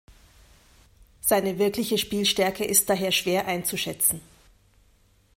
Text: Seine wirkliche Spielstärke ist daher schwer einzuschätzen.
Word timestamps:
Seine 1.19 1.59
wirkliche 1.59 1.99
Spielstärke 1.99 2.65
ist 2.65 2.89
daher 2.89 3.11
schwer 3.11 3.45
einzuschätzen. 3.45 4.19